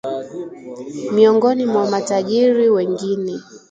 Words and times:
miongoni 1.11 1.65
mwa 1.65 1.89
matajiri 1.89 2.69
wengine 2.69 3.39